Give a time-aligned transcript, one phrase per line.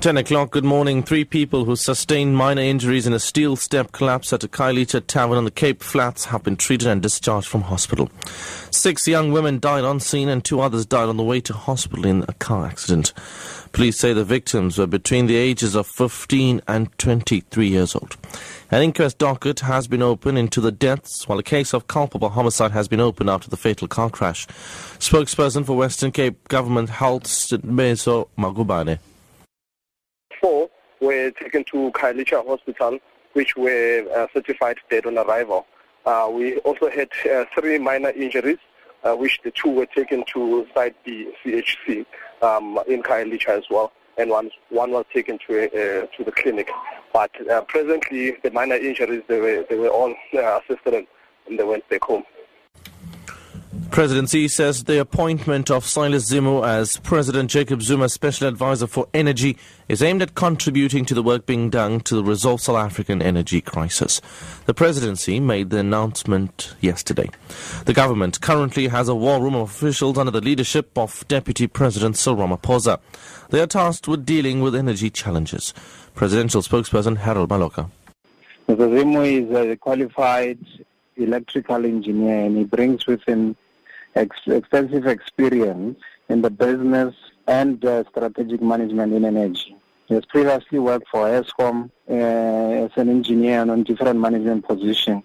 [0.00, 1.02] 10 o'clock, good morning.
[1.02, 5.36] Three people who sustained minor injuries in a steel step collapse at a Khayelitsha tavern
[5.36, 8.10] on the Cape Flats have been treated and discharged from hospital.
[8.70, 12.06] Six young women died on scene and two others died on the way to hospital
[12.06, 13.12] in a car accident.
[13.72, 18.16] Police say the victims were between the ages of 15 and 23 years old.
[18.70, 22.70] An inquest docket has been opened into the deaths, while a case of culpable homicide
[22.70, 24.46] has been opened after the fatal car crash.
[24.98, 28.98] Spokesperson for Western Cape Government Health, Meso Magubane
[31.00, 32.98] were taken to Khayelitsha Hospital,
[33.32, 35.66] which were uh, certified dead on arrival.
[36.06, 38.58] Uh, we also had uh, three minor injuries,
[39.04, 42.06] uh, which the two were taken to Site B CHC
[42.42, 46.70] um, in Khayelitsha as well, and one one was taken to uh, to the clinic.
[47.12, 51.06] But uh, presently, the minor injuries they were they were all assisted
[51.46, 52.24] and they went back home.
[53.90, 59.58] Presidency says the appointment of Silas Zimu as President Jacob Zuma's special advisor for energy
[59.88, 64.20] is aimed at contributing to the work being done to resolve South African energy crisis.
[64.66, 67.30] The presidency made the announcement yesterday.
[67.84, 72.16] The government currently has a war room of officials under the leadership of Deputy President
[72.16, 73.00] Cyril Ramaphosa.
[73.50, 75.74] They are tasked with dealing with energy challenges.
[76.14, 77.90] Presidential spokesperson Harold Maloka.
[78.68, 78.88] Mr.
[78.88, 80.58] Zimu is a qualified
[81.16, 83.56] electrical engineer and he brings with him
[84.14, 87.14] ex- extensive experience in the business
[87.46, 89.76] and uh, strategic management in energy.
[90.06, 95.22] He has previously worked for Eskom uh, as an engineer and on different management positions,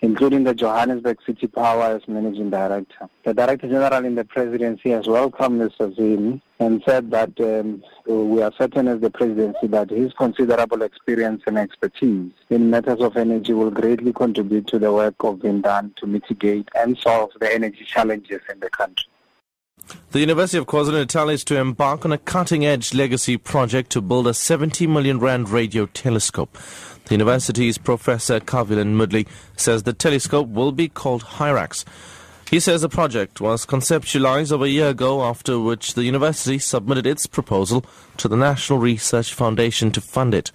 [0.00, 3.08] including the Johannesburg City Power as managing director.
[3.24, 5.94] The Director General in the presidency has welcomed Mr.
[5.94, 11.42] Zim and said that um, we are certain as the presidency that his considerable experience
[11.46, 15.92] and expertise in matters of energy will greatly contribute to the work of being done
[15.96, 19.06] to mitigate and solve the energy challenges in the country.
[20.10, 24.34] The University of KwaZulu-Natal is to embark on a cutting-edge legacy project to build a
[24.34, 26.58] 70 million rand radio telescope.
[27.04, 31.84] The university's Professor Kavilan Moodley says the telescope will be called HIRAX.
[32.50, 37.04] He says the project was conceptualized over a year ago, after which the university submitted
[37.04, 37.84] its proposal
[38.18, 40.52] to the National Research Foundation to fund it.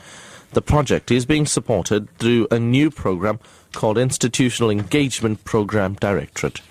[0.53, 3.39] The project is being supported through a new program
[3.73, 6.61] called Institutional Engagement Program Directorate.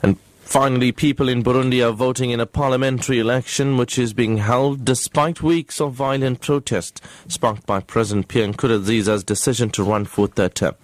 [0.00, 4.84] And finally, people in Burundi are voting in a parliamentary election which is being held
[4.84, 10.54] despite weeks of violent protest sparked by President Pierre Nkurunziza's decision to run for third
[10.54, 10.76] term.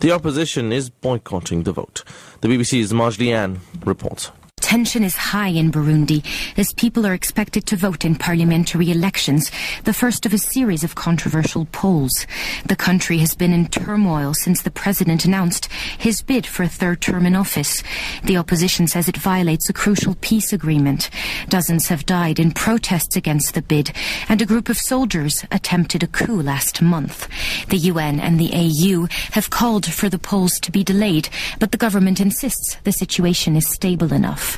[0.00, 2.04] The opposition is boycotting the vote.
[2.40, 4.30] The BBC's Marjorie Ann reports.
[4.68, 6.22] Tension is high in Burundi
[6.58, 9.50] as people are expected to vote in parliamentary elections,
[9.84, 12.26] the first of a series of controversial polls.
[12.66, 17.00] The country has been in turmoil since the president announced his bid for a third
[17.00, 17.82] term in office.
[18.24, 21.08] The opposition says it violates a crucial peace agreement.
[21.48, 23.92] Dozens have died in protests against the bid,
[24.28, 27.26] and a group of soldiers attempted a coup last month.
[27.70, 31.78] The UN and the AU have called for the polls to be delayed, but the
[31.78, 34.57] government insists the situation is stable enough.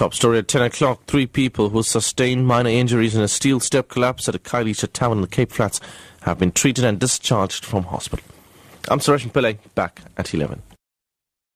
[0.00, 1.04] Top story at 10 o'clock.
[1.04, 5.12] Three people who sustained minor injuries in a steel step collapse at a Khayelitsha town
[5.12, 5.78] in the Cape Flats
[6.22, 8.24] have been treated and discharged from hospital.
[8.88, 10.62] I'm Suresh Pillay, back at 11.